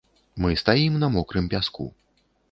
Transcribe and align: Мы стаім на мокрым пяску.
Мы 0.43 0.49
стаім 0.61 0.95
на 1.03 1.09
мокрым 1.15 1.45
пяску. 1.51 1.85